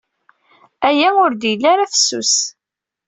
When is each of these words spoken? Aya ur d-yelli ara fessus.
Aya 0.87 1.07
ur 1.23 1.31
d-yelli 1.33 1.67
ara 1.73 1.91
fessus. 1.93 2.33